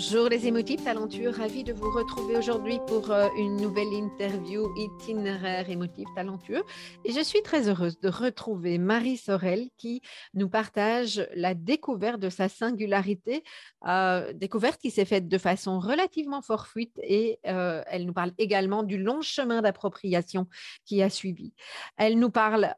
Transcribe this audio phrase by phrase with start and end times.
[0.00, 5.68] Bonjour les émotifs talentueux, ravi de vous retrouver aujourd'hui pour euh, une nouvelle interview itinéraire
[5.68, 6.62] émotif talentueux.
[7.04, 10.00] Et je suis très heureuse de retrouver Marie Sorel qui
[10.34, 13.42] nous partage la découverte de sa singularité,
[13.88, 18.84] euh, découverte qui s'est faite de façon relativement fortuite et euh, elle nous parle également
[18.84, 20.46] du long chemin d'appropriation
[20.84, 21.54] qui a suivi.
[21.96, 22.72] Elle nous parle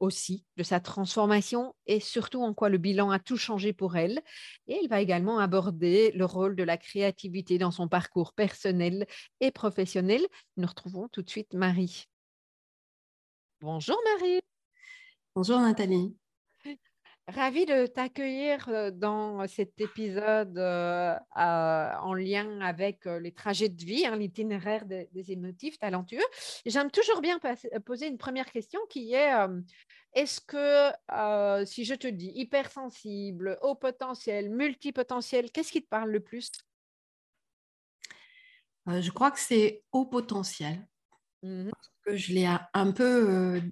[0.00, 4.20] aussi de sa transformation et surtout en quoi le bilan a tout changé pour elle.
[4.66, 9.06] Et elle va également aborder le rôle de la créativité dans son parcours personnel
[9.40, 10.26] et professionnel.
[10.56, 12.06] Nous retrouvons tout de suite Marie.
[13.60, 14.40] Bonjour Marie.
[15.34, 16.16] Bonjour Nathalie.
[17.26, 23.82] Ravie de t'accueillir euh, dans cet épisode euh, en lien avec euh, les trajets de
[23.82, 26.24] vie, hein, l'itinéraire des, émotifs talentueux.
[26.66, 27.38] J'aime toujours bien
[27.86, 29.32] poser une première question qui est
[30.12, 36.20] est-ce que si je te dis hypersensible, haut potentiel, multipotentiel, qu'est-ce qui te parle le
[36.20, 36.50] plus?
[38.86, 40.86] Je crois que c'est haut potentiel.
[41.42, 43.62] Mmh parce que je l'ai un peu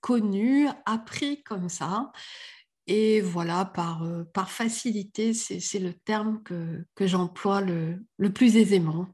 [0.00, 2.10] connu, appris comme ça.
[2.88, 8.56] Et voilà, par, euh, par facilité, c'est le terme que, que j'emploie le, le, plus
[8.56, 9.08] aisément.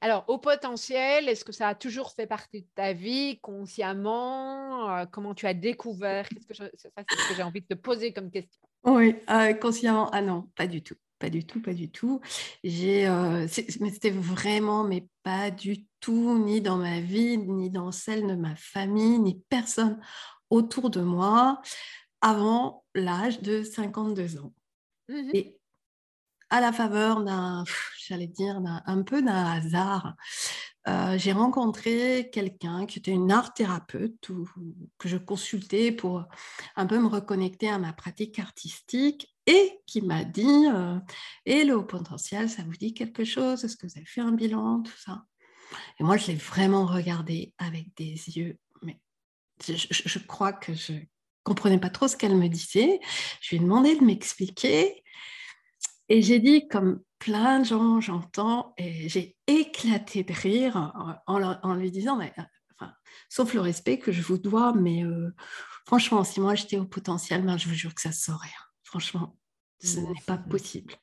[0.00, 5.04] Alors, au potentiel, est-ce que ça a toujours fait partie de ta vie consciemment euh,
[5.10, 6.26] Comment tu as découvert?
[6.28, 8.62] Que C'est ce que j'ai envie de te poser comme question.
[8.84, 10.96] Oui, euh, consciemment, ah non, pas du tout.
[11.18, 12.20] Pas du tout, pas du tout.
[12.62, 13.08] J'ai,
[13.80, 18.34] mais c'était vraiment, mais pas du tout, ni dans ma vie, ni dans celle de
[18.34, 19.98] ma famille, ni personne
[20.50, 21.62] autour de moi
[22.26, 24.52] avant l'âge de 52 ans.
[25.08, 25.60] Mmh Et
[26.50, 27.62] à la faveur d'un,
[28.04, 30.16] j'allais dire, un peu d'un hasard,
[30.88, 34.48] euh, j'ai rencontré quelqu'un qui était une art thérapeute ou,
[34.98, 36.24] que je consultais pour
[36.74, 40.98] un peu me reconnecter à ma pratique artistique et qui m'a dit euh,
[41.44, 43.62] Et le haut potentiel, ça vous dit quelque chose?
[43.62, 45.22] Est-ce que vous avez fait un bilan Tout ça.
[46.00, 49.00] Et moi, je l'ai vraiment regardé avec des yeux, mais
[49.64, 50.94] je crois que je
[51.46, 53.00] comprenais pas trop ce qu'elle me disait.
[53.40, 55.02] Je lui ai demandé de m'expliquer.
[56.08, 60.92] Et j'ai dit, comme plein de gens, j'entends, et j'ai éclaté de rire
[61.26, 62.32] en, lui disant, mais,
[62.74, 62.92] enfin,
[63.28, 65.34] sauf le respect que je vous dois, mais euh,
[65.86, 68.48] franchement, si moi j'étais au potentiel, ben, je vous jure que ça ne saurait.
[68.82, 69.36] Franchement,
[69.82, 70.94] ce n'est pas possible.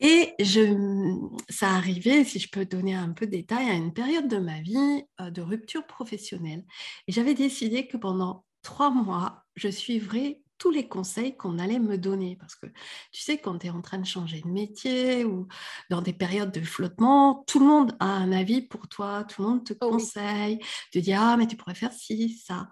[0.00, 1.18] Et je,
[1.48, 4.60] ça arrivait, si je peux donner un peu de détails, à une période de ma
[4.60, 6.64] vie euh, de rupture professionnelle.
[7.06, 11.96] Et j'avais décidé que pendant trois mois, je suivrai tous les conseils qu'on allait me
[11.96, 12.36] donner.
[12.36, 12.66] Parce que
[13.10, 15.48] tu sais, quand tu es en train de changer de métier ou
[15.88, 19.48] dans des périodes de flottement, tout le monde a un avis pour toi, tout le
[19.48, 20.60] monde te oh conseille,
[20.92, 22.68] te dit Ah, mais tu pourrais faire ci, ça.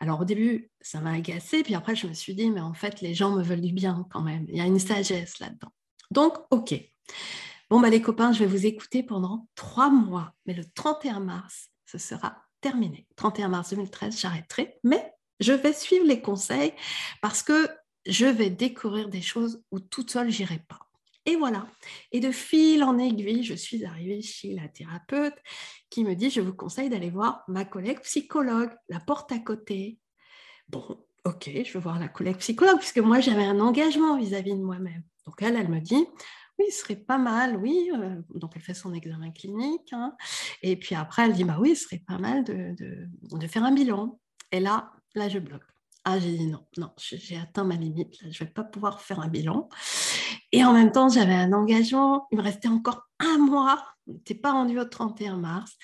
[0.00, 3.00] Alors au début, ça m'a agacé, puis après, je me suis dit Mais en fait,
[3.00, 4.46] les gens me veulent du bien quand même.
[4.48, 5.72] Il y a une sagesse là-dedans.
[6.12, 6.74] Donc, OK.
[7.70, 10.34] Bon, bah, les copains, je vais vous écouter pendant trois mois.
[10.46, 13.08] Mais le 31 mars, ce sera terminé.
[13.16, 14.78] 31 mars 2013, j'arrêterai.
[14.84, 16.72] Mais je vais suivre les conseils
[17.20, 17.68] parce que
[18.06, 20.80] je vais découvrir des choses où toute seule, j'irai pas.
[21.24, 21.66] Et voilà.
[22.10, 25.36] Et de fil en aiguille, je suis arrivée chez la thérapeute
[25.88, 30.00] qui me dit, je vous conseille d'aller voir ma collègue psychologue, la porte à côté.
[30.68, 34.62] Bon, ok, je vais voir la collègue psychologue puisque moi, j'avais un engagement vis-à-vis de
[34.62, 35.04] moi-même.
[35.26, 36.04] Donc elle, elle me dit,
[36.58, 37.92] oui, ce serait pas mal, oui.
[37.94, 39.92] Euh, donc elle fait son examen clinique.
[39.92, 40.16] Hein.
[40.62, 44.18] Et puis après, elle dit, bah oui, ce serait pas mal de faire un bilan.
[44.50, 45.62] Et là, Là, je bloque.
[46.04, 49.00] Ah, j'ai dit non, non, j'ai atteint ma limite, là, je ne vais pas pouvoir
[49.00, 49.68] faire un bilan.
[50.50, 54.34] Et en même temps, j'avais un engagement, il me restait encore un mois, je n'étais
[54.34, 55.76] pas rendu au 31 mars.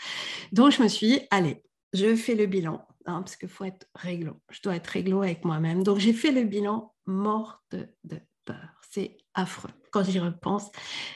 [0.50, 3.86] Donc, je me suis dit, allez, je fais le bilan, hein, parce qu'il faut être
[3.94, 5.84] réglo, je dois être réglo avec moi-même.
[5.84, 8.80] Donc, j'ai fait le bilan morte de peur.
[8.90, 9.70] C'est affreux.
[9.92, 10.70] Quand j'y repense,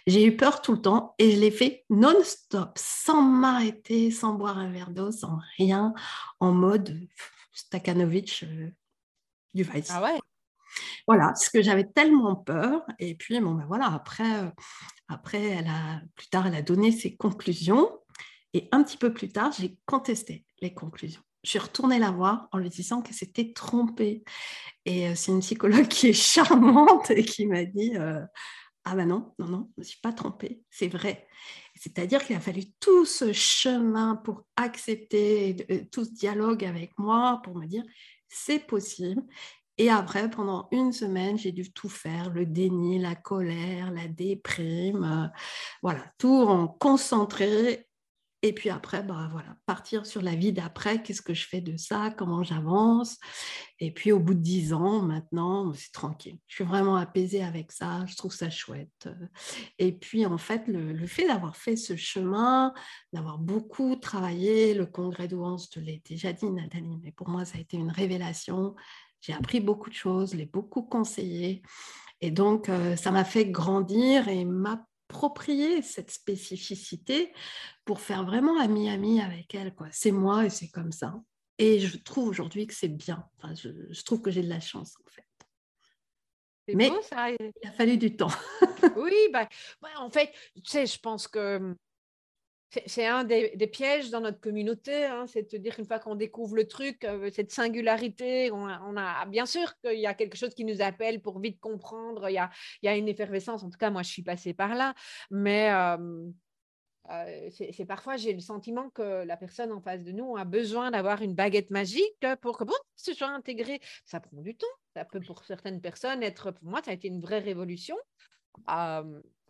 [0.06, 4.58] j'ai eu peur tout le temps et je l'ai fait non-stop, sans m'arrêter, sans boire
[4.58, 5.93] un verre d'eau, sans rien,
[6.41, 6.99] en mode
[7.53, 8.71] Stakhanovich euh,
[9.55, 9.89] du Vice.
[9.91, 10.19] Ah ouais
[11.07, 12.85] Voilà, parce que j'avais tellement peur.
[12.99, 14.51] Et puis, bon, ben voilà, après, euh,
[15.09, 17.91] après elle a, plus tard, elle a donné ses conclusions.
[18.55, 21.23] Et un petit peu plus tard, j'ai contesté les conclusions.
[21.43, 24.23] Je suis retournée la voir en lui disant qu'elle s'était trompée.
[24.85, 27.95] Et euh, c'est une psychologue qui est charmante et qui m'a dit
[28.85, 31.27] Ah ben non, non, non, je ne me suis pas trompée, c'est vrai.
[31.82, 37.40] C'est-à-dire qu'il a fallu tout ce chemin pour accepter euh, tout ce dialogue avec moi,
[37.43, 37.82] pour me dire
[38.29, 39.20] c'est possible.
[39.79, 45.02] Et après, pendant une semaine, j'ai dû tout faire, le déni, la colère, la déprime,
[45.02, 45.38] euh,
[45.82, 47.88] voilà, tout en concentré
[48.44, 51.77] et puis après, bah, voilà, partir sur la vie d'après, qu'est-ce que je fais de
[51.77, 53.19] ça, comment j'avance.
[53.79, 56.39] Et puis au bout de dix ans, maintenant, c'est tranquille.
[56.49, 59.09] Je suis vraiment apaisée avec ça, je trouve ça chouette.
[59.79, 62.75] Et puis en fait, le, fait d'avoir fait ce chemin,
[63.12, 67.44] d'avoir beaucoup travaillé, le congrès d'Ouans, je te l'ai déjà dit, Nathalie, mais pour moi,
[67.44, 68.75] ça a été une révélation.
[69.21, 71.62] J'ai appris beaucoup de choses, l'ai beaucoup conseillé.
[72.21, 77.32] Et donc, euh, ça m'a fait grandir et m'a approprier cette spécificité
[77.85, 79.75] pour faire vraiment ami-ami avec elle.
[79.75, 79.88] Quoi.
[79.91, 81.14] C'est moi et c'est comme ça.
[81.59, 83.29] Et je trouve aujourd'hui que c'est bien.
[83.37, 85.26] Enfin, je, trouve que j'ai de la chance, en fait.
[86.75, 87.31] Mais ça.
[87.31, 88.31] il a fallu du temps.
[88.97, 89.47] oui, bah,
[89.99, 91.76] en fait, tu sais, je pense que
[92.87, 96.57] c'est un des, pièges dans notre communauté, hein, c'est de dire qu'une fois qu'on découvre
[96.57, 98.67] le truc, euh, cette singularité, on
[98.97, 102.35] a, bien sûr qu'il y a quelque chose qui nous appelle pour vite comprendre, il
[102.35, 104.95] y a, une effervescence, en tout cas moi je suis passée par là,
[105.31, 106.29] mais euh,
[107.11, 110.91] euh, c'est parfois j'ai le sentiment que la personne en face de nous a besoin
[110.91, 113.81] d'avoir une baguette magique pour que bon, ce soit intégré.
[114.05, 117.09] Ça prend du temps, ça peut pour certaines personnes être, pour moi ça a été
[117.09, 117.97] une vraie révolution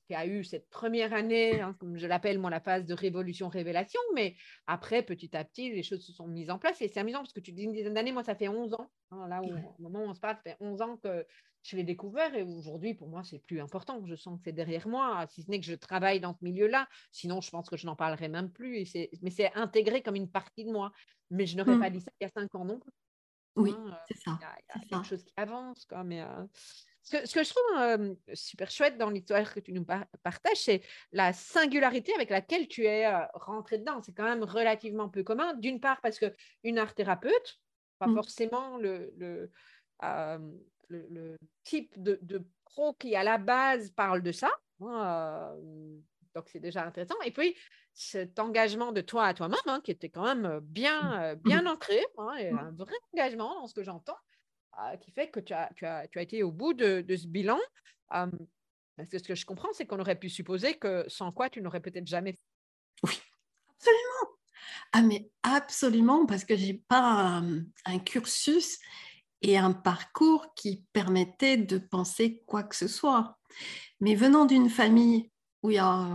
[0.07, 4.01] qui a eu cette première année, hein, comme je l'appelle moi, la phase de révolution-révélation,
[4.15, 6.81] mais après, petit à petit, les choses se sont mises en place.
[6.81, 8.91] Et c'est amusant parce que tu dis une dizaine d'années, moi, ça fait 11 ans.
[9.11, 11.27] Hein, là, où, au moment où on se parle, ça fait 11 ans que
[11.63, 14.05] je l'ai découvert et aujourd'hui, pour moi, c'est plus important.
[14.05, 16.89] Je sens que c'est derrière moi, si ce n'est que je travaille dans ce milieu-là.
[17.13, 18.79] Sinon, je pense que je n'en parlerai même plus.
[18.97, 20.93] Et mais c'est intégré comme une partie de moi.
[21.31, 21.81] Mais je n'aurais mmh.
[21.81, 22.93] pas dit ça il y a 5 ans non plus.
[23.55, 24.39] Oui, hein, c'est ça.
[24.41, 25.85] Il y a, quelque chose qui avance.
[25.85, 26.45] Quoi, mais, euh,
[27.03, 32.15] ce que, je trouve super chouette dans l'histoire que tu nous partages, c'est la singularité
[32.15, 34.01] avec laquelle tu es rentré dedans.
[34.03, 35.55] C'est quand même relativement peu commun.
[35.55, 37.61] D'une part, parce qu'une art thérapeute,
[37.99, 38.15] pas mmh.
[38.15, 39.51] forcément le, le,
[40.89, 44.51] le, type de, de, pro qui, à la base, parle de ça.
[44.81, 45.55] Hein,
[46.35, 47.21] donc, c'est déjà intéressant.
[47.25, 47.57] Et puis,
[47.95, 51.39] cet engagement de toi à toi-même, hein, qui était quand même bien, mmh.
[51.41, 51.99] bien ancré,
[52.39, 52.59] et mmh.
[52.59, 54.17] un vrai engagement dans ce que j'entends.
[55.01, 57.27] Qui fait que tu as, tu as, tu as été au bout de, de ce
[57.27, 57.59] bilan.
[58.09, 61.61] parce que ce que je comprends, c'est qu'on aurait pu supposer que sans quoi tu
[61.61, 62.39] n'aurais peut-être jamais fait.
[63.05, 63.21] Oui,
[63.71, 64.39] absolument.
[64.93, 67.43] Ah, mais absolument, parce que je n'ai pas
[67.85, 68.79] un, cursus
[69.41, 73.39] et un parcours qui permettait de penser quoi que ce soit.
[74.01, 75.31] Mais venant d'une famille
[75.63, 76.09] où il y a,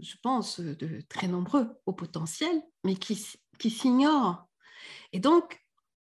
[0.00, 3.22] je pense, de très nombreux au potentiel, mais qui,
[3.58, 4.46] qui s'ignorent.
[5.12, 5.60] Et donc,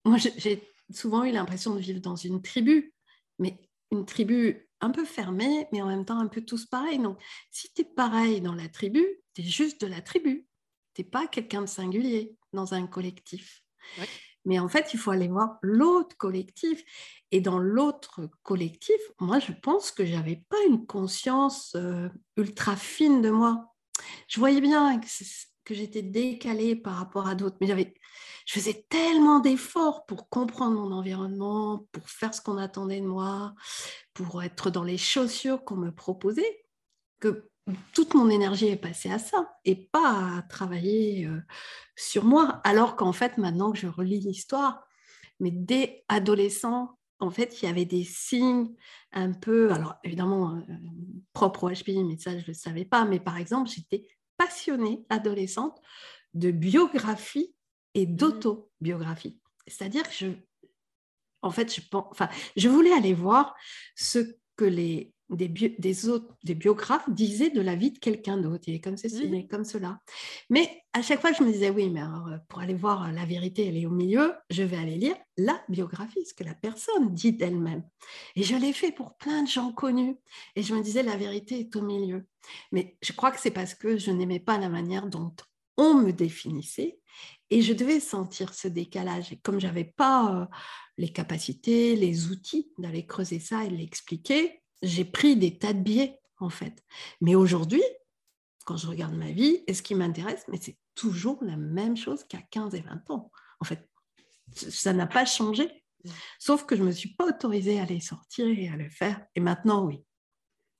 [0.05, 2.93] moi, j'ai souvent eu l'impression de vivre dans une tribu,
[3.39, 3.59] mais
[3.91, 6.99] une tribu un peu fermée, mais en même temps un peu tous pareils.
[6.99, 7.19] Donc,
[7.51, 9.05] si tu es pareil dans la tribu,
[9.35, 10.47] tu es juste de la tribu.
[10.95, 13.63] Tu n'es pas quelqu'un de singulier dans un collectif.
[14.45, 16.83] Mais en fait, il faut aller voir l'autre collectif.
[17.31, 23.21] Et dans l'autre collectif, moi, je pense que j'avais pas une conscience euh, ultra fine
[23.23, 23.75] de moi.
[24.29, 25.07] Je voyais bien que,
[25.71, 27.95] que j'étais décalée par rapport à d'autres, mais j'avais
[28.45, 33.55] je faisais tellement d'efforts pour comprendre mon environnement, pour faire ce qu'on attendait de moi,
[34.13, 36.65] pour être dans les chaussures qu'on me proposait,
[37.21, 37.49] que
[37.93, 41.41] toute mon énergie est passée à ça et pas à travailler euh,
[41.95, 42.61] sur moi.
[42.65, 44.83] Alors qu'en fait, maintenant que je relis l'histoire,
[45.39, 48.75] mais dès adolescent, en fait, il y avait des signes
[49.13, 50.75] un peu, alors évidemment, euh,
[51.35, 53.05] propre au HPI, mais ça, je ne le savais pas.
[53.05, 54.09] Mais par exemple, j'étais
[54.41, 55.79] passionnée, adolescente,
[56.33, 57.55] de biographie
[57.95, 59.39] et mmh d'autobiographie.
[59.67, 60.29] C'est-à-dire que je,
[61.43, 63.55] en fait, je, enfin, je voulais aller voir
[63.97, 64.19] ce
[64.57, 68.65] que les, des, des, autres, des biographes disaient de la vie de quelqu'un d'autre.
[68.67, 70.01] Il est comme ceci, il est comme cela.
[70.49, 73.25] Mais à chaque fois, je me disais, oui, mais alors, euh, pour aller voir la
[73.25, 77.15] vérité, elle est au milieu, je vais aller lire la biographie, ce que la personne
[77.15, 77.85] dit d'elle-même.
[78.37, 80.17] Et je l'ai fait pour plein de gens connus.
[80.57, 82.27] Et je me disais, la vérité est au milieu.
[82.73, 85.35] Mais je crois que c'est parce que je n'aimais pas la manière dont
[85.77, 86.99] on me définissait
[87.51, 89.33] et je devais sentir ce décalage.
[89.33, 90.47] Et comme je n'avais pas euh,
[90.97, 96.19] les capacités, les outils d'aller creuser ça et l'expliquer, j'ai pris des tas de biais,
[96.39, 96.85] en fait.
[97.21, 97.83] Mais aujourd'hui,
[98.65, 102.25] quand je regarde ma vie, et ce qui m'intéresse, mais c'est toujours la même chose
[102.25, 103.31] qu'à 15 et 20 ans.
[103.61, 103.89] En fait,
[104.55, 105.85] ça n'a pas changé.
[106.39, 109.25] Sauf que je ne me suis pas autorisée à les sortir et à le faire.
[109.35, 110.05] Et maintenant, oui,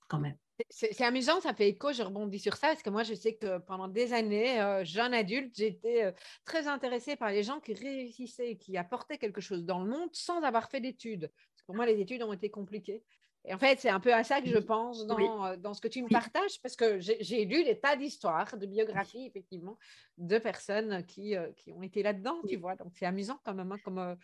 [0.07, 0.37] quand même.
[0.69, 3.57] C'est amusant, ça fait écho, je rebondis sur ça, parce que moi, je sais que
[3.59, 6.11] pendant des années, euh, jeune adulte, j'étais euh,
[6.45, 10.43] très intéressée par les gens qui réussissaient, qui apportaient quelque chose dans le monde sans
[10.43, 11.31] avoir fait d'études.
[11.65, 13.03] Pour moi, les études ont été compliquées.
[13.45, 15.81] Et en fait, c'est un peu à ça que je pense dans, euh, dans ce
[15.81, 19.77] que tu me partages, parce que j'ai lu des tas d'histoires, de biographies, effectivement,
[20.17, 22.75] de personnes qui, qui ont été là-dedans, tu vois.
[22.75, 24.15] Donc, c'est amusant quand même, hein, comme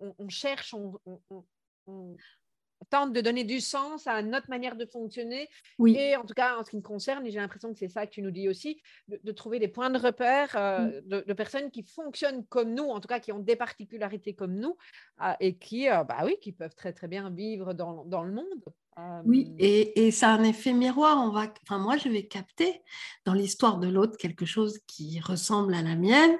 [0.00, 2.16] on, cherche, on,
[2.90, 5.48] tente de donner du sens à notre manière de fonctionner.
[5.78, 5.96] Oui.
[5.96, 8.06] Et en tout cas, en ce qui me concerne, et j'ai l'impression que c'est ça
[8.06, 11.82] que tu nous dis aussi, de, trouver des points de repère euh, de, personnes qui
[11.82, 14.76] fonctionnent comme nous, en tout cas qui ont des particularités comme nous,
[15.22, 18.32] euh, et qui, euh, bah oui, qui peuvent très très bien vivre dans, dans le
[18.32, 18.64] monde.
[19.26, 21.18] Oui, et, et ça a un effet miroir.
[21.18, 22.80] On va, enfin, moi, je vais capter
[23.26, 26.38] dans l'histoire de l'autre quelque chose qui ressemble à la mienne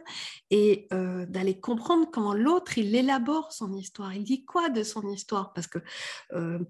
[0.51, 4.15] et d'aller comprendre comment l'autre, il élabore son histoire.
[4.15, 5.53] Il dit quoi de son histoire?
[5.53, 5.81] Parce que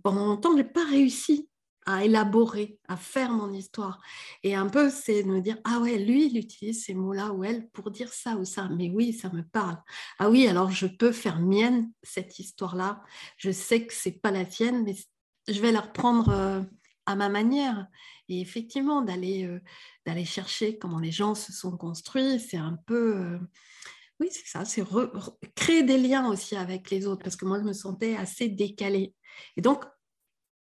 [0.03, 1.49] pendant longtemps, je n'ai pas réussi
[1.89, 4.01] à élaborer, à faire mon histoire.
[4.43, 7.45] Et un peu, c'est de me dire, ah ouais, lui, il utilise ces mots-là ou
[7.45, 8.69] elle pour dire ça ou ça.
[8.77, 9.77] Mais oui, ça me parle.
[10.19, 13.03] Ah oui, alors je peux faire mienne cette histoire-là.
[13.37, 14.97] Je sais que c'est pas la tienne, mais
[15.49, 16.63] je vais la reprendre euh,
[17.07, 17.87] à ma manière.
[18.29, 19.61] Et effectivement, d'aller euh,
[20.05, 23.17] d'aller chercher comment les gens se sont construits, c'est un peu...
[23.17, 23.39] Euh,
[24.19, 24.83] oui, c'est ça, c'est
[25.55, 29.15] créer des liens aussi avec les autres, parce que moi, je me sentais assez décalée.
[29.57, 29.85] Et donc,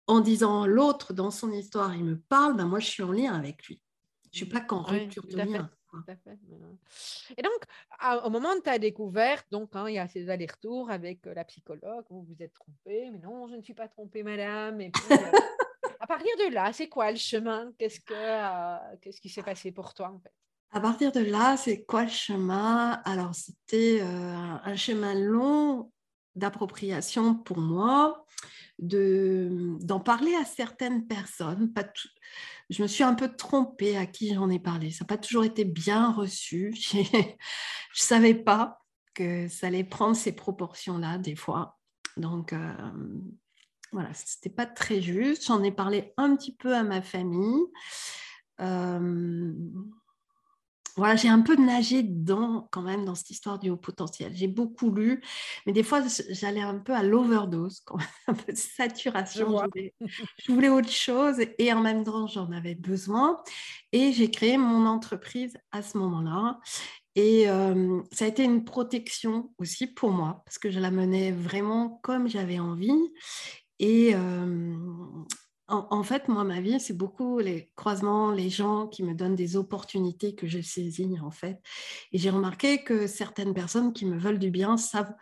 [0.08, 3.34] en disant l'autre dans son histoire, il me parle, ben moi, je suis en lien
[3.34, 3.80] avec lui.
[4.32, 5.70] Je ne suis pas qu'en rupture de lien.
[7.36, 11.26] Et donc, au moment de ta découverte, donc, hein, il y a ces allers-retours avec
[11.26, 14.80] euh, la psychologue, vous vous êtes trompée, mais non, je ne suis pas trompée, madame.
[14.80, 15.16] Et puis, euh,
[16.00, 17.72] à partir de là, c'est quoi le chemin?
[17.78, 20.32] Qu'est-ce que euh, qu'est-ce qui s'est passé pour toi en fait?
[20.72, 23.00] À partir de là, c'est quoi le chemin?
[23.04, 25.90] Alors, c'était un chemin long
[26.34, 28.24] d'appropriation pour moi,
[28.78, 32.08] d'en parler à certaines personnes, pas tout,
[32.70, 34.90] je me suis un peu trompée à qui j'en ai parlé.
[34.90, 36.74] Ça n'a pas toujours été bien reçu.
[36.92, 37.22] je ne
[37.92, 38.80] savais pas
[39.14, 41.78] que ça allait prendre ces proportions-là des fois.
[42.16, 42.74] Donc, euh,
[43.92, 45.46] voilà, ce n'était pas très juste.
[45.46, 47.62] J'en ai parlé un petit peu à ma famille.
[48.60, 49.52] Euh,
[50.96, 54.32] voilà, j'ai un peu nagé dedans quand même dans cette histoire du haut potentiel.
[54.34, 55.22] J'ai beaucoup lu,
[55.66, 57.84] mais des fois j'allais un peu à l'overdose,
[58.26, 59.58] un peu de saturation.
[60.38, 63.42] Je voulais, autre chose et en même temps j'en avais besoin.
[63.92, 66.60] Et j'ai créé mon entreprise à ce moment-là.
[67.14, 71.32] Et euh, ça a été une protection aussi pour moi, parce que je la menais
[71.32, 72.92] vraiment comme j'avais envie.
[73.78, 74.76] Et, euh,
[75.68, 79.56] en, fait, moi, ma vie, c'est beaucoup les croisements, les gens qui me donnent des
[79.56, 81.60] opportunités que je saisis, en fait.
[82.12, 85.12] Et j'ai remarqué que certaines personnes qui me veulent du bien savent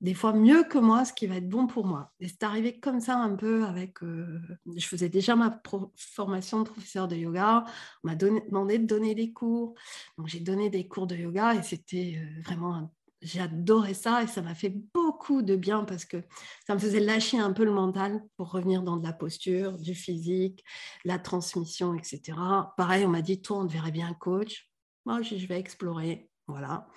[0.00, 2.12] des fois mieux que moi ce qui va être bon pour moi.
[2.18, 4.02] Et c'est arrivé comme ça un peu avec...
[4.02, 4.40] Euh,
[4.76, 5.62] je faisais déjà ma
[5.96, 7.64] formation de professeur de yoga.
[8.02, 9.74] On m'a demandé de donner des cours.
[10.18, 12.90] Donc j'ai donné des cours de yoga et c'était euh, vraiment un
[13.38, 16.22] adoré ça et ça m'a fait beaucoup de bien parce que
[16.66, 19.94] ça me faisait lâcher un peu le mental pour revenir dans de la posture, du
[19.94, 20.64] physique,
[21.04, 22.38] la transmission, etc.
[22.76, 24.70] Pareil, on m'a dit, toi, on te verrait bien coach.
[25.04, 26.28] Moi, je vais explorer.
[26.48, 26.88] Voilà.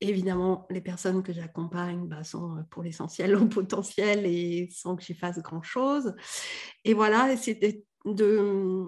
[0.00, 5.02] Évidemment, les personnes que j'accompagne bah, sont euh, pour l'essentiel au potentiel et sans que
[5.02, 6.14] j'y fasse grand-chose.
[6.84, 8.84] Et voilà, c'était de...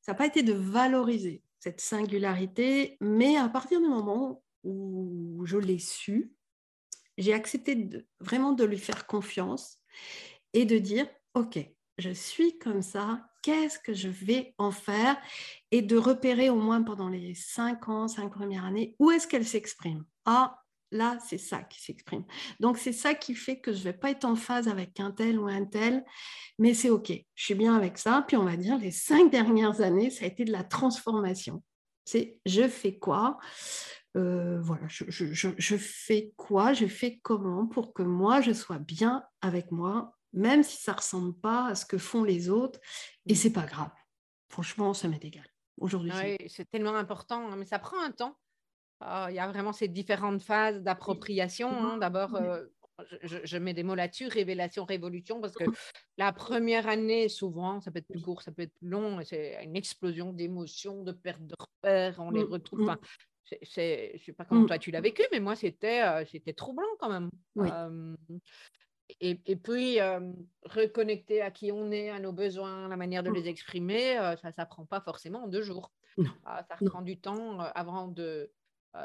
[0.00, 5.58] Ça n'a pas été de valoriser cette singularité, mais à partir du moment où je
[5.58, 6.32] l'ai su,
[7.16, 7.88] j'ai accepté
[8.20, 9.78] vraiment de lui faire confiance
[10.52, 11.58] et de dire, OK,
[11.98, 15.16] je suis comme ça, qu'est-ce que je vais en faire?
[15.70, 19.46] Et de repérer au moins pendant les cinq ans, cinq premières années, où est-ce qu'elle
[19.46, 20.04] s'exprime?
[20.24, 20.58] Ah,
[20.90, 22.24] là, c'est ça qui s'exprime.
[22.60, 25.10] Donc, c'est ça qui fait que je ne vais pas être en phase avec un
[25.10, 26.04] tel ou un tel,
[26.58, 28.24] mais c'est OK, je suis bien avec ça.
[28.26, 31.62] Puis, on va dire, les cinq dernières années, ça a été de la transformation.
[32.04, 33.38] C'est je fais quoi?
[34.16, 39.72] Euh, voilà, je, fais quoi, je fais comment pour que moi, je sois bien avec
[39.72, 42.78] moi, même si ça ne ressemble pas à ce que font les autres.
[43.26, 43.36] Et mmh.
[43.36, 43.90] c'est pas grave.
[44.48, 45.44] Franchement, ça m'est égal.
[45.78, 46.12] Aujourd'hui,
[46.46, 48.36] c'est tellement important, hein, mais ça prend un temps.
[49.00, 51.68] Ah, il y a vraiment ces différentes phases d'appropriation.
[51.68, 51.98] Hein.
[51.98, 52.64] D'abord, euh,
[53.22, 55.64] je, mets des mots là-dessus, révélation, révolution, parce que
[56.16, 59.58] la première année, souvent, ça peut être plus court, ça peut être plus long, c'est
[59.64, 62.96] une explosion d'émotions, de perte de repères, on les mmh, retrouve.
[63.52, 63.56] Mmh.
[63.62, 64.66] Je ne sais pas comment mmh.
[64.66, 67.30] toi tu l'as vécu, mais moi, c'était euh, c'était troublant quand même.
[69.20, 69.98] et, puis,
[70.64, 73.34] reconnecter à qui on est, à nos besoins, la manière de mmh.
[73.34, 75.92] les exprimer, ça ne s'apprend pas forcément en deux jours.
[76.44, 78.50] Ah, ça prend du temps avant de,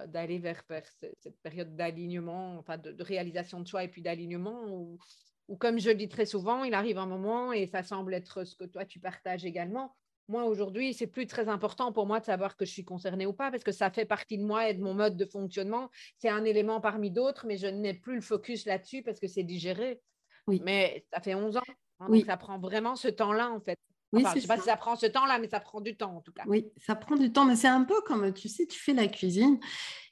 [0.08, 0.62] d'aller vers,
[0.94, 5.96] cette période d'alignement, enfin de, réalisation de soi et puis d'alignement où, comme je le
[5.96, 9.00] dis très souvent, il arrive un moment et ça semble être ce que toi tu
[9.00, 9.96] partages également.
[10.30, 13.34] Moi, aujourd'hui, c'est plus très important pour moi de savoir que je suis concernée ou
[13.34, 15.90] pas parce que ça fait partie de moi et de mon mode de fonctionnement.
[16.20, 19.42] C'est un élément parmi d'autres, mais je n'ai plus le focus là-dessus parce que c'est
[19.42, 20.00] digéré.
[20.46, 20.62] Oui.
[20.64, 21.64] Mais ça fait 11 ans.
[22.00, 22.20] Hein, oui.
[22.20, 23.80] Donc ça prend vraiment ce temps-là, en fait.
[24.12, 26.16] Oui, je ne sais pas si ça prend ce temps-là, mais ça prend du temps
[26.16, 26.44] en tout cas.
[26.48, 29.08] Oui, ça prend du temps, mais c'est un peu comme, tu sais, tu fais la
[29.08, 29.60] cuisine.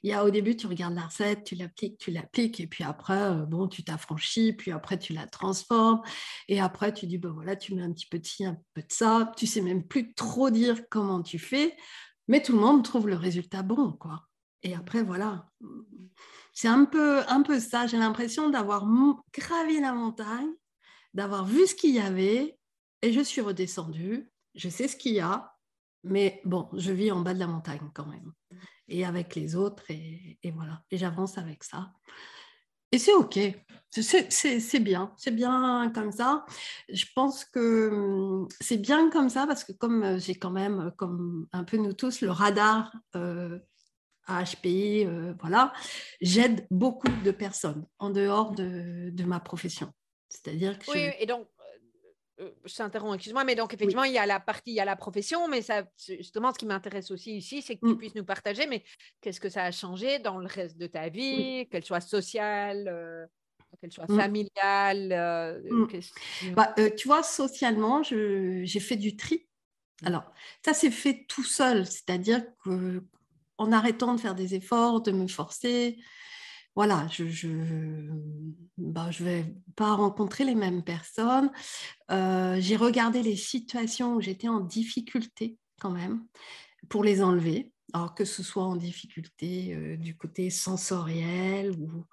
[0.04, 2.84] Il y a au début, tu regardes la recette, tu l'appliques, tu l'appliques, et puis
[2.84, 6.00] après, euh, bon, tu t'affranchis, puis après, tu la transformes,
[6.46, 8.82] et après, tu dis, ben voilà, tu mets un petit peu de ci, un peu
[8.82, 9.32] de ça.
[9.36, 11.76] Tu sais même plus trop dire comment tu fais,
[12.28, 14.28] mais tout le monde trouve le résultat bon, quoi.
[14.62, 15.46] Et après, voilà.
[16.52, 17.86] C'est un peu, un peu ça.
[17.86, 18.84] J'ai l'impression d'avoir
[19.32, 20.50] gravi la montagne,
[21.14, 22.57] d'avoir vu ce qu'il y avait
[23.02, 24.30] et je suis redescendue.
[24.54, 25.54] Je sais ce qu'il y a,
[26.04, 28.32] mais bon, je vis en bas de la montagne quand même.
[28.88, 30.82] Et avec les autres, et, voilà.
[30.90, 31.92] Et j'avance avec ça.
[32.90, 33.38] Et c'est OK.
[33.90, 35.12] C'est bien.
[35.16, 36.46] C'est bien comme ça.
[36.88, 41.46] Je pense que hum, c'est bien comme ça parce que comme j'ai quand même, comme
[41.52, 43.58] un peu nous tous, le radar euh,
[44.26, 45.72] à HPI, euh, voilà,
[46.20, 49.92] j'aide beaucoup de personnes en dehors de, de ma profession.
[50.28, 50.90] C'est-à-dire que...
[50.90, 51.48] Oui, et donc
[52.38, 54.96] je t'interromps, excuse-moi, mais donc effectivement, il y a la partie, il y a la
[54.96, 57.98] profession, mais ça, justement, ce qui m'intéresse aussi ici, c'est que tu mm.
[57.98, 58.84] puisses nous partager, mais
[59.20, 63.26] qu'est-ce que ça a changé dans le reste de ta vie, qu'elle soit sociale, euh,
[63.80, 64.16] qu'elle soit mm.
[64.16, 66.54] familiale euh, mm.
[66.54, 69.46] bah, Tu vois, socialement, j'ai fait du tri.
[70.04, 70.24] Alors,
[70.64, 75.98] ça s'est fait tout seul, c'est-à-dire qu'en arrêtant de faire des efforts, de me forcer,
[76.78, 81.50] voilà, je ne je vais pas rencontrer les mêmes personnes.
[82.12, 86.24] Euh, j'ai regardé les situations où j'étais en difficulté quand même
[86.88, 87.72] pour les enlever.
[87.94, 92.04] Alors que ce soit en difficulté euh, du côté sensoriel ou,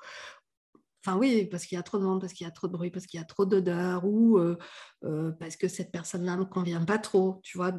[1.05, 2.71] Enfin oui, parce qu'il y a trop de monde, parce qu'il y a trop de
[2.73, 4.57] bruit, parce qu'il y a trop d'odeur, ou euh,
[5.39, 7.71] parce que cette personne-là ne convient pas trop, tu vois,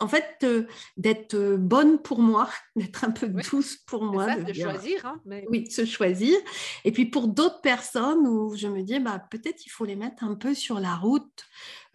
[0.00, 4.26] en fait, euh, d'être euh, bonne pour moi, d'être un peu douce pour moi.
[4.26, 5.06] Ça, de, choisir.
[5.06, 6.36] Hein, Oui, se choisir.
[6.84, 10.24] Et puis pour d'autres personnes où je me dis, bah, peut-être il faut les mettre
[10.24, 11.44] un peu sur la route,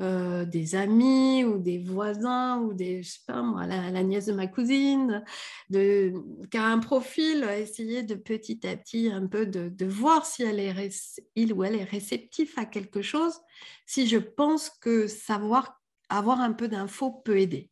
[0.02, 4.34] euh, des amis ou des voisins ou des, je sais pas moi, la, nièce de
[4.34, 5.24] ma cousine,
[5.72, 6.14] de,
[6.52, 10.60] qui a un profil, essayer de petit à petit un peu de, voir si elle
[10.60, 13.40] est, il ou elle est réceptif à quelque chose,
[13.86, 17.72] si je pense que savoir avoir un peu d'infos peut aider.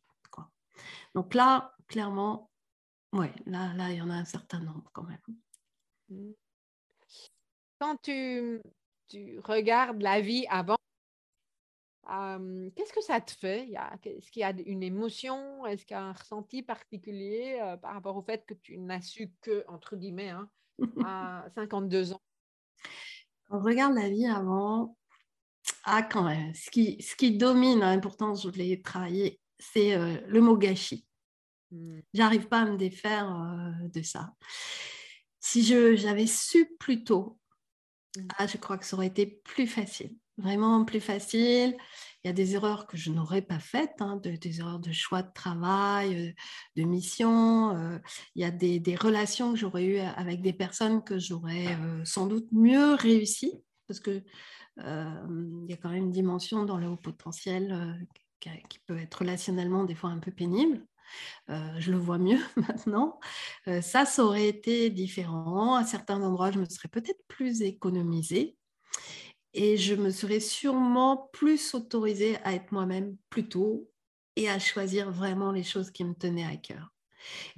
[1.14, 2.50] Donc là, clairement,
[3.12, 5.20] ouais, là, là, il y en a un certain nombre quand même.
[6.08, 6.32] Mmh.
[7.78, 8.60] Quand tu,
[9.08, 10.76] tu regardes la vie avant,
[12.74, 13.70] qu'est-ce que ça te fait?
[14.04, 15.66] Est-ce qu'il y a une émotion?
[15.66, 19.00] Est-ce qu'il y a un ressenti particulier euh, par rapport au fait que tu n'as
[19.00, 20.48] su que, entre guillemets, hein,
[21.04, 22.22] à 52 ans?
[23.46, 24.96] Quand on regarde la vie avant,
[25.84, 29.40] ah, quand même, ce qui, ce qui domine, hein, pourtant je l'ai travaillé
[29.72, 31.06] c'est euh, le mot gâchis.
[31.70, 32.00] Hmm.
[32.12, 34.32] J'arrive pas à me défaire euh, de ça.
[35.40, 37.38] Si j'avais su plus tôt,
[38.16, 38.28] hmm.
[38.38, 41.76] ah, je crois que ça aurait été plus facile, vraiment plus facile.
[42.22, 45.22] Il y a des erreurs que je n'aurais pas faites, hein, des erreurs de choix
[45.22, 46.32] de travail, euh,
[46.76, 48.00] de mission.
[48.34, 52.26] il y a des, des relations que j'aurais eues avec des personnes que j'aurais sans
[52.26, 54.22] doute mieux réussi, parce que
[54.78, 58.06] il y a quand même une dimension dans le haut potentiel
[58.68, 60.86] qui peut être relationnellement des fois un peu pénible.
[61.50, 63.18] Euh, je le vois mieux maintenant.
[63.68, 65.74] Euh, ça, ça aurait été différent.
[65.74, 68.56] À certains endroits, je me serais peut-être plus économisée
[69.52, 73.88] et je me serais sûrement plus autorisée à être moi-même plus tôt
[74.36, 76.90] et à choisir vraiment les choses qui me tenaient à cœur.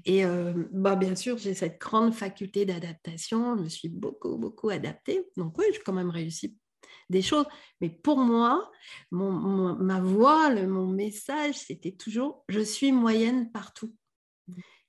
[0.05, 3.57] Et euh, bah, bien sûr, j'ai cette grande faculté d'adaptation.
[3.57, 5.27] Je me suis beaucoup, beaucoup adaptée.
[5.37, 6.57] Donc oui, j'ai quand même réussi
[7.11, 7.47] des choses.
[7.81, 8.71] Mais pour moi,
[9.11, 13.95] ma voix, mon message, c'était toujours je suis moyenne partout.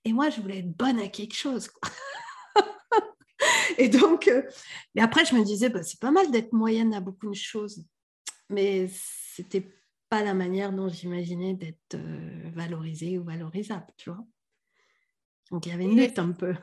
[0.05, 1.69] Et moi, je voulais être bonne à quelque chose.
[3.77, 4.41] et donc, euh,
[4.95, 7.83] mais après, je me disais, bah, c'est pas mal d'être moyenne à beaucoup de choses.
[8.49, 9.69] Mais c'était
[10.09, 14.23] pas la manière dont j'imaginais d'être euh, valorisée ou valorisable, tu vois.
[15.51, 16.55] Donc, il y avait une lutte un peu.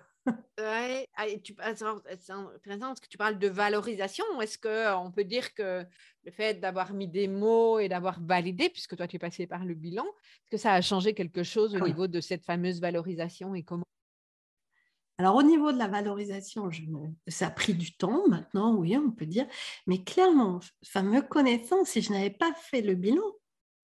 [0.58, 1.08] Ouais,
[1.42, 4.24] tu, c'est intéressant parce que tu parles de valorisation.
[4.40, 5.84] Est-ce qu'on peut dire que
[6.24, 9.64] le fait d'avoir mis des mots et d'avoir validé, puisque toi tu es passé par
[9.64, 13.54] le bilan, est-ce que ça a changé quelque chose au niveau de cette fameuse valorisation
[13.54, 13.84] et comment?
[15.18, 16.70] Alors, au niveau de la valorisation,
[17.28, 19.46] ça a pris du temps maintenant, oui, on peut dire.
[19.86, 20.58] Mais clairement,
[20.96, 23.22] me connaissant, si je n'avais pas fait le bilan,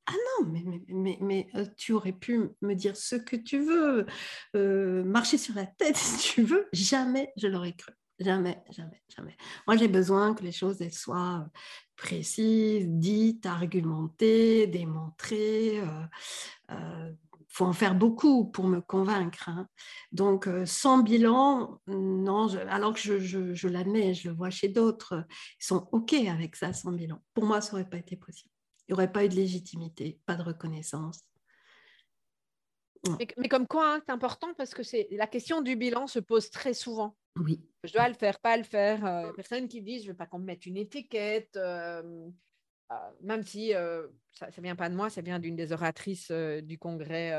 [0.06, 4.06] ah non, mais, mais, mais, euh, tu aurais pu me dire ce que tu veux,
[4.56, 6.68] euh, marcher sur la tête si tu veux.
[6.72, 7.92] Jamais je l'aurais cru.
[8.18, 9.36] Jamais, jamais, jamais.
[9.66, 11.48] Moi, j'ai besoin que les choses soient
[11.96, 15.76] précises, dites, argumentées, démontrées.
[15.76, 15.84] Il
[16.70, 17.12] euh,
[17.48, 19.48] faut en faire beaucoup pour me convaincre.
[19.48, 19.68] Hein.
[20.12, 25.24] Donc, sans bilan, non, alors que je, je, je l'admets, je le vois chez d'autres,
[25.58, 27.22] ils sont OK avec ça sans bilan.
[27.32, 28.50] Pour moi, ça n'aurait pas été possible.
[28.90, 31.20] Il n'y aurait pas eu de légitimité, pas de reconnaissance.
[33.36, 36.50] Mais, comme quoi, hein, c'est important parce que c'est la question du bilan se pose
[36.50, 37.16] très souvent.
[37.36, 37.64] Oui.
[37.84, 39.06] Je dois le faire, pas le faire.
[39.06, 42.02] Euh, personne qui dit je veux pas qu'on me mette une étiquette, euh,
[42.90, 43.70] euh, même si
[44.32, 47.32] ça ne vient pas de moi, ça vient d'une des oratrices du congrès,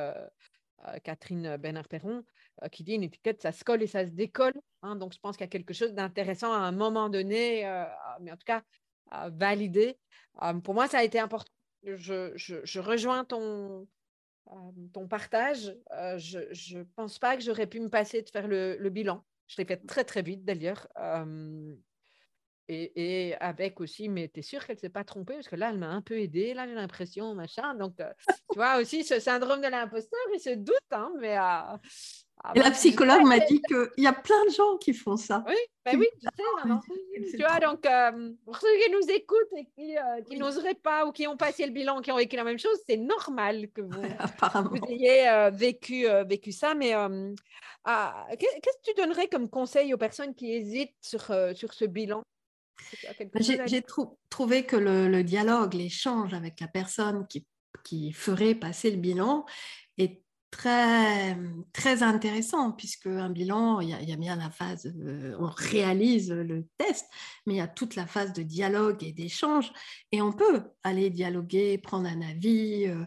[1.04, 2.24] Catherine Bernard-Perron,
[2.72, 4.56] qui dit une étiquette, ça se colle et ça se décolle.
[4.84, 4.96] Hein.
[4.96, 7.64] donc je pense qu'il y a quelque chose d'intéressant à un moment donné,
[8.22, 8.64] mais en tout cas,
[9.34, 9.98] valider.
[10.64, 11.52] pour moi, ça a été important.
[11.84, 13.88] Je, rejoins ton,
[14.94, 15.76] ton partage.
[16.18, 19.24] je ne pense pas que j'aurais pu me passer de faire le, le bilan.
[19.48, 20.88] Je l'ai fait très très vite d'ailleurs.
[22.74, 25.34] Et, avec aussi, mais tu es sûre qu'elle ne s'est pas trompée?
[25.34, 27.76] Parce que là, elle m'a un peu aidée, là, j'ai l'impression, machin.
[27.76, 31.38] Donc, tu vois aussi ce syndrome de l'imposteur, il se doute, hein, mais
[32.44, 35.44] ah et la psychologue m'a dit qu'il y a plein de gens qui font ça.
[35.48, 36.28] Oui, ben oui, tu
[37.26, 37.38] sais.
[37.38, 41.12] tu vois, donc, euh, pour ceux qui nous écoutent et qui, euh, n'oseraient pas ou
[41.12, 44.02] qui ont passé le bilan, qui ont vécu la même chose, c'est normal que vous,
[44.90, 46.74] ayez euh, vécu, vécu ça.
[46.74, 46.94] Mais
[47.84, 52.24] ah, qu'est-ce que tu donnerais comme conseil aux personnes qui hésitent sur, sur ce bilan?
[53.36, 53.84] J'ai
[54.30, 57.46] trouvé que le, le dialogue, l'échange avec la personne qui,
[57.84, 59.46] qui ferait passer le bilan
[60.00, 66.32] est très, intéressant, puisque un bilan, il y, a, bien la phase, euh, on réalise
[66.32, 67.06] le test,
[67.46, 69.72] mais il y a toute la phase de dialogue et d'échange,
[70.12, 73.06] et on peut aller dialoguer, prendre un avis, euh,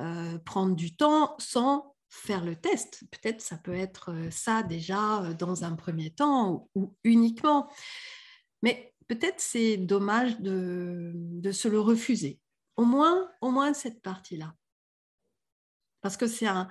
[0.00, 3.04] euh, prendre du temps sans faire le test.
[3.10, 7.70] Peut-être ça peut être ça déjà dans un premier temps ou, uniquement.
[8.62, 12.40] Mais peut-être c'est dommage de, de se le refuser.
[12.76, 14.54] Au moins, au moins cette partie-là.
[16.00, 16.68] Parce que c'est un,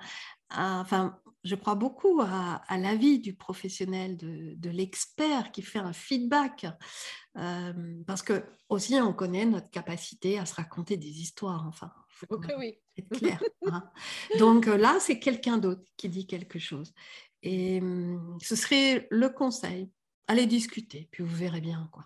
[0.50, 6.66] Enfin, je crois beaucoup à, l'avis du professionnel, de, l'expert qui fait un feedback.
[7.36, 11.66] Euh, parce que aussi, on connaît notre capacité à se raconter des histoires.
[11.68, 12.78] Enfin, faut oui.
[12.96, 13.42] être clair.
[13.66, 13.88] Hein.
[14.38, 16.92] Donc euh, là, c'est quelqu'un d'autre qui dit quelque chose.
[17.42, 19.90] Et hum, ce serait le conseil.
[20.26, 22.04] Allez discuter, puis vous verrez bien quoi.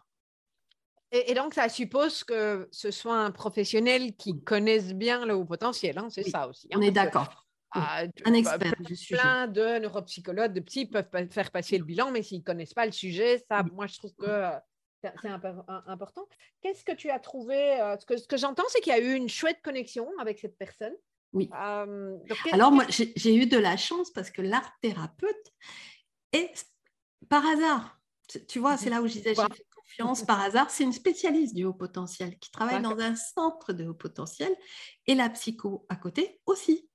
[1.14, 5.98] Et, donc, ça suppose que ce soit un professionnel qui connaisse bien le haut potentiel,
[5.98, 6.68] hein, c'est ça aussi.
[6.72, 7.46] Hein, on est d'accord.
[7.74, 9.20] Ah, un expert du sujet.
[9.20, 12.86] Plein de neuropsychologues, de petits peuvent faire passer le bilan, mais s'ils ne connaissent pas
[12.86, 14.50] le sujet, ça, moi, je trouve que euh,
[15.02, 15.28] c'est
[15.86, 16.26] important.
[16.62, 19.00] Qu'est-ce que tu as trouvé euh, Ce que, ce que j'entends, c'est qu'il y a
[19.00, 20.94] eu une chouette connexion avec cette personne.
[21.32, 21.50] Oui.
[21.54, 22.16] Euh,
[22.52, 25.52] Alors, moi, j'ai eu de la chance parce que l'art thérapeute
[26.32, 26.66] est
[27.28, 27.98] par hasard.
[28.48, 29.66] Tu vois, c'est là où je disais, j'ai fait
[30.26, 30.70] par hasard.
[30.70, 34.54] C'est une spécialiste du haut potentiel qui travaille dans un centre de haut potentiel
[35.06, 36.88] et la psycho à côté aussi.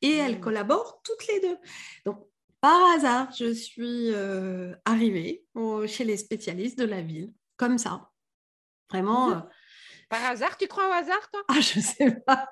[0.00, 0.40] Et elles mmh.
[0.40, 1.56] collaborent toutes les deux.
[2.04, 2.24] Donc,
[2.60, 5.44] par hasard, je suis euh, arrivée
[5.86, 8.10] chez les spécialistes de la ville, comme ça.
[8.90, 9.28] Vraiment.
[9.28, 9.32] Mmh.
[9.32, 9.40] Euh,
[10.08, 11.42] par hasard, tu crois au hasard, toi?
[11.48, 12.48] Ah, je sais pas.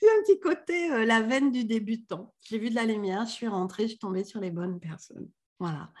[0.00, 2.34] Il y a un petit côté, euh, la veine du débutant.
[2.40, 5.28] J'ai vu de la lumière, je suis rentrée, je suis tombée sur les bonnes personnes.
[5.58, 5.92] Voilà.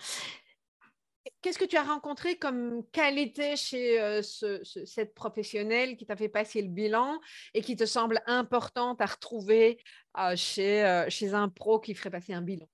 [1.44, 6.62] Qu'est-ce que tu as rencontré comme qualité chez euh, cette professionnelle qui t'a fait passer
[6.62, 7.20] le bilan
[7.52, 9.78] et qui te semble importante à retrouver
[10.16, 12.66] euh, chez, euh, chez un pro qui ferait passer un bilan?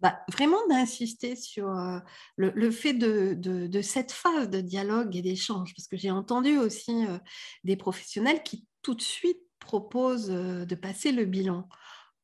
[0.00, 1.74] Bah, vraiment d'insister sur
[2.36, 7.06] le, fait de, cette phase de dialogue et d'échange, parce que j'ai entendu aussi
[7.64, 11.66] des professionnels qui tout de suite proposent de passer le bilan.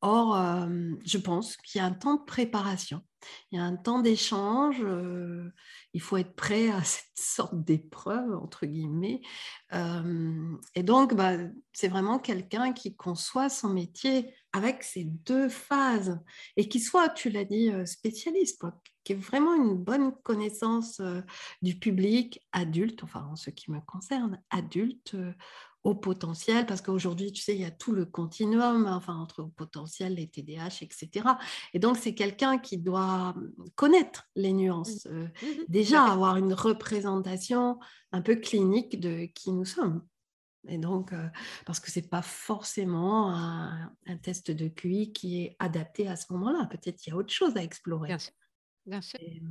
[0.01, 0.67] Or,
[1.03, 3.01] je pense qu'il y a un temps de préparation,
[3.51, 4.83] il y a un temps d'échange,
[5.93, 9.21] il faut être prêt à cette sorte d'épreuve, entre guillemets.
[10.75, 11.33] et donc, bah,
[11.71, 16.19] c'est vraiment quelqu'un qui conçoit son métier avec ces deux phases
[16.57, 18.63] et qui soit, tu l'as dit, spécialiste,
[19.03, 21.01] qui ait vraiment une bonne connaissance
[21.61, 25.15] du public adulte, enfin en ce qui me concerne, adulte
[25.83, 29.47] au potentiel, parce qu'aujourd'hui, tu sais, il y a tout le continuum, enfin, entre au
[29.47, 31.27] potentiel, les TDAH, etc.
[31.73, 33.35] Et donc, c'est quelqu'un qui doit
[33.75, 35.09] connaître les nuances, mmh.
[35.11, 37.79] euh, mmh déjà avoir une représentation
[38.11, 40.05] un peu clinique de qui nous sommes.
[40.67, 41.27] Et donc, euh,
[41.65, 46.31] parce que ce n'est pas forcément un, test de QI qui est adapté à ce
[46.31, 46.67] moment-là.
[46.67, 48.07] Peut-être qu'il y a autre chose à explorer.
[48.85, 49.19] Bien sûr.
[49.19, 49.41] Et,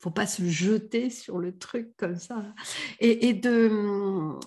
[0.00, 2.54] faut pas se jeter sur le truc comme ça.
[3.00, 4.38] Et, de,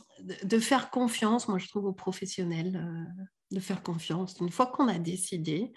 [0.43, 4.35] de, faire confiance, moi je trouve aux professionnels, euh, de faire confiance.
[4.39, 5.71] Une fois qu'on a décidé,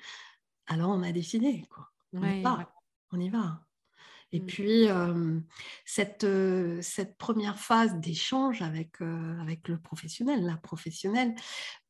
[0.66, 1.62] alors on a décidé.
[1.68, 1.90] Quoi.
[2.14, 2.72] On, y va.
[3.12, 3.65] on y va.
[4.32, 4.46] Et mmh.
[4.46, 5.38] puis, euh,
[5.84, 9.00] cette, euh, cette première phase d'échange avec,
[9.40, 11.34] avec le professionnel, la professionnelle,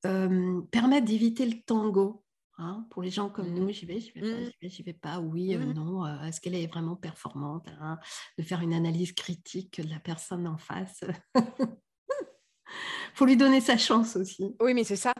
[0.02, 2.22] permet d'éviter le tango.
[2.58, 3.72] Hein, pour les gens comme nous, mmh.
[3.72, 4.68] j'y vais, j'y vais, pas, mmh.
[4.68, 7.98] j'y vais, pas, oui, euh, non, est-ce qu'elle est vraiment performante hein,
[8.38, 11.04] De faire une analyse critique de la personne en face?
[13.14, 14.56] faut lui donner sa chance aussi.
[14.60, 15.12] Oui, mais c'est ça.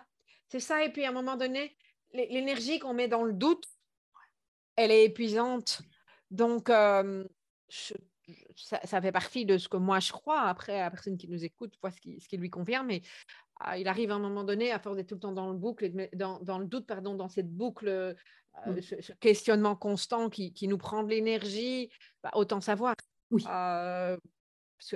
[0.49, 0.83] C'est ça.
[0.83, 1.77] Et puis à un moment donné,
[2.15, 3.65] l'énergie qu'on met dans le doute,
[4.77, 5.83] elle est épuisante.
[6.31, 6.71] Donc,
[8.57, 10.43] ça, fait partie de ce que moi je crois.
[10.43, 12.83] Après, la personne qui nous écoute voit ce qui, ce qui lui convient.
[12.83, 13.03] Mais
[13.61, 15.57] ah, il arrive à un moment donné, à force d'être tout le temps dans le,
[15.57, 18.15] boucle, dans, dans, le doute, pardon, dans cette boucle, euh,
[18.81, 21.91] ce, questionnement constant qui, qui nous prend de l'énergie,
[22.23, 22.95] bah, autant savoir.
[23.31, 23.45] Oui.
[23.49, 24.17] Euh,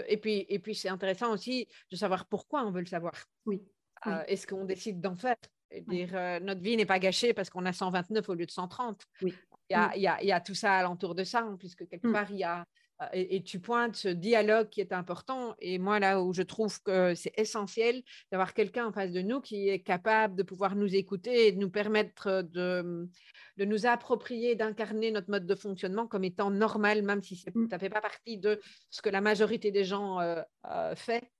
[0.06, 3.14] et puis, et puis c'est intéressant aussi de savoir pourquoi on veut le savoir.
[3.46, 3.62] Oui.
[4.06, 5.36] Euh, est-ce qu'on décide d'en faire?
[5.70, 6.12] Et dire,
[6.42, 9.02] Notre vie n'est pas gâchée parce qu'on a 129 au lieu de 130.
[9.22, 9.34] Oui.
[9.70, 11.56] Il y a, il y a, il y a tout ça alentour de ça, hein,
[11.58, 12.12] puisque quelque mmh.
[12.12, 12.66] part, il y a
[13.02, 15.54] euh, et, tu pointes ce dialogue qui est important.
[15.58, 19.40] Et moi, là où je trouve que c'est essentiel d'avoir quelqu'un en face de nous
[19.40, 23.08] qui est capable de pouvoir nous écouter et de nous permettre de,
[23.56, 27.78] de nous approprier, d'incarner notre mode de fonctionnement comme étant normal, même si ça ne
[27.78, 31.30] fait pas partie de ce que la majorité des gens euh, euh, fait.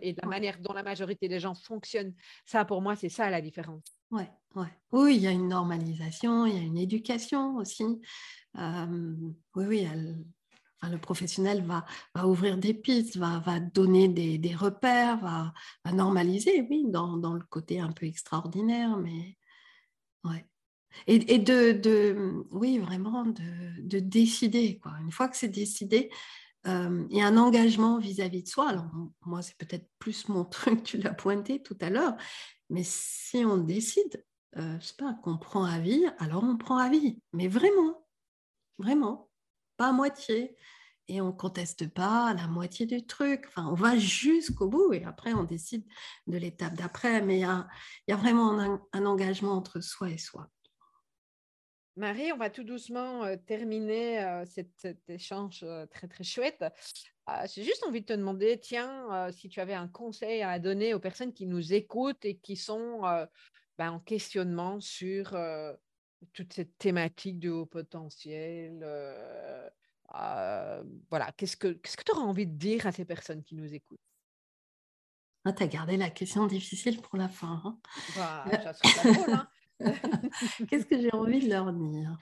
[0.00, 2.14] et de la manière dont la majorité des gens fonctionnent.
[2.46, 3.84] Ça, pour moi, c'est ça la différence.
[4.10, 4.30] Ouais,
[4.92, 7.84] Oui, il y a une normalisation, il y a une éducation aussi.
[8.54, 10.24] oui, oui, elle,
[10.88, 11.84] le professionnel va,
[12.24, 15.52] ouvrir des pistes, va, donner des, repères, va,
[15.92, 19.36] normaliser, oui, dans, le côté un peu extraordinaire, mais
[20.24, 20.46] ouais.
[21.06, 24.92] Et, de, oui, vraiment de, décider, quoi.
[25.00, 26.10] Une fois que c'est décidé,
[26.66, 28.70] euh, il y a un engagement vis-à-vis de soi.
[28.70, 28.86] Alors,
[29.26, 32.16] moi, c'est peut-être plus mon truc, tu l'as pointé tout à l'heure,
[32.70, 34.24] mais si on décide,
[34.56, 37.20] euh, pas, qu'on prend à vie, alors on prend à vie.
[37.32, 38.06] Mais vraiment,
[38.78, 39.30] vraiment,
[39.76, 40.56] pas à moitié
[41.08, 43.44] et on conteste pas la moitié du truc.
[43.48, 45.84] Enfin, on va jusqu'au bout et après, on décide
[46.26, 47.20] de l'étape d'après.
[47.22, 47.66] Mais il y a,
[48.08, 48.58] y a, vraiment
[48.92, 50.48] un, engagement entre soi et soi.
[51.96, 56.64] Marie, on va tout doucement euh, terminer euh, cet, échange euh, très, très chouette.
[57.54, 61.00] J'ai juste envie de te demander, tiens, si tu avais un conseil à donner aux
[61.00, 63.00] personnes qui nous écoutent et qui sont
[63.78, 65.36] ben, en questionnement sur
[66.32, 68.84] toute cette thématique de haut potentiel,
[70.14, 73.98] euh, voilà, qu'est-ce que tu auras envie de dire à ces personnes qui nous écoutent?
[75.44, 77.62] Ah, Tu as gardé la question difficile pour la fin.
[77.64, 77.78] Hein.
[78.16, 79.48] Bah, hein.
[80.68, 82.16] qu'est-ce que j'ai envie de leur dire?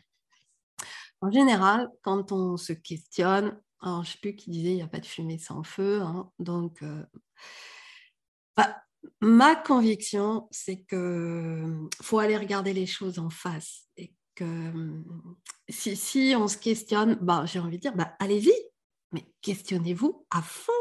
[1.20, 4.88] En général, quand on se questionne, je ne sais plus qui disait il n'y a
[4.88, 7.04] pas de fumée sans feu, hein, donc euh,
[8.56, 8.81] bah,
[9.20, 14.72] ma conviction, c'est que faut aller regarder les choses en face et que
[15.68, 18.52] si, si, on se questionne, bah, j'ai envie de dire, bah, allez-y,
[19.12, 20.72] mais questionnez-vous à fond.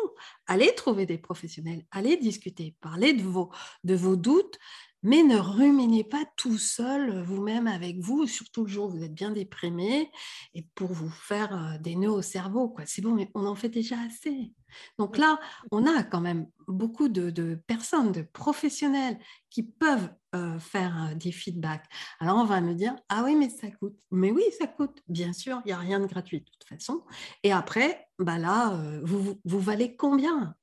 [0.47, 3.51] Allez trouver des professionnels, allez discuter, parlez de vos,
[3.83, 4.57] de vos doutes,
[5.03, 9.03] mais ne ruminez pas tout seul euh, vous-même avec vous, surtout le jour où vous
[9.03, 10.11] êtes bien déprimé,
[10.53, 12.75] et pour vous faire euh, des nœuds au cerveau.
[12.85, 14.53] C'est bon, mais on en fait déjà assez.
[14.97, 15.39] Donc là,
[15.71, 21.85] on a quand même beaucoup de, personnes, de professionnels qui peuvent euh, faire des feedbacks.
[22.19, 23.99] Alors on va me dire, ah oui, mais ça coûte.
[24.11, 25.01] Mais oui, ça coûte.
[25.07, 27.03] Bien sûr, il n'y a rien de gratuit de toute façon.
[27.43, 30.55] Et après, bah là, vous valez combien?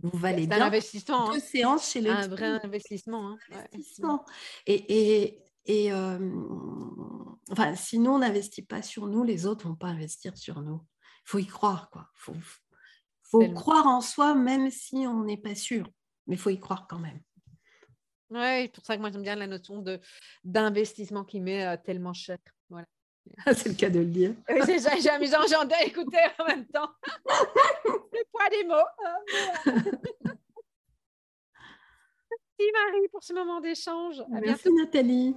[0.00, 1.40] Vous valez bien un investissement, deux hein.
[1.40, 3.30] séances chez le un vrai investissement.
[3.30, 3.38] Hein.
[3.50, 4.24] investissement.
[4.66, 6.18] Et, et, euh,
[7.50, 10.80] enfin, si nous on n'investit pas sur nous, les autres vont pas investir sur nous.
[11.26, 12.08] Il faut y croire, quoi.
[12.14, 12.34] Faut,
[13.22, 15.88] faut croire en soi, même si on n'est pas sûr,
[16.26, 17.20] mais il faut y croire quand même.
[18.30, 19.84] Oui, c'est pour ça que moi j'aime bien la notion
[20.42, 22.38] d'investissement qui met euh, tellement cher.
[22.70, 22.86] Voilà.
[23.54, 24.34] c'est le cas de le dire.
[24.64, 25.40] c'est ça, j'ai amusant,
[25.84, 26.90] écouter en même temps.
[27.84, 28.74] le poids des mots.
[29.04, 29.16] Hein,
[32.58, 34.22] Merci Marie pour ce moment d'échange.
[34.28, 35.34] Merci Nathalie.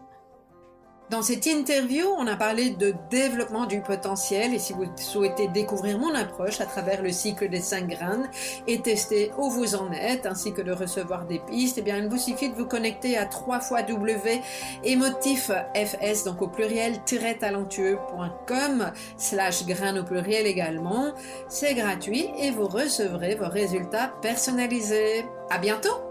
[1.11, 5.99] Dans cette interview, on a parlé de développement du potentiel et si vous souhaitez découvrir
[5.99, 8.27] mon approche à travers le cycle des 5 graines
[8.65, 12.09] et tester où vous en êtes ainsi que de recevoir des pistes, eh bien, il
[12.09, 14.41] vous suffit de vous connecter à 3 fois W
[14.83, 16.95] fs donc au pluriel
[17.39, 21.13] talentueux.com slash graines au pluriel également.
[21.47, 25.23] C'est gratuit et vous recevrez vos résultats personnalisés.
[25.51, 26.04] À bientôt!